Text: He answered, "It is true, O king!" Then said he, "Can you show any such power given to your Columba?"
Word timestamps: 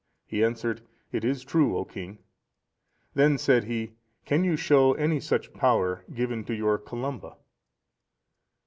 He 0.25 0.43
answered, 0.43 0.81
"It 1.11 1.23
is 1.23 1.43
true, 1.43 1.77
O 1.77 1.85
king!" 1.85 2.17
Then 3.13 3.37
said 3.37 3.65
he, 3.65 3.91
"Can 4.25 4.43
you 4.43 4.55
show 4.57 4.93
any 4.95 5.19
such 5.19 5.53
power 5.53 6.03
given 6.11 6.43
to 6.45 6.55
your 6.55 6.79
Columba?" 6.79 7.35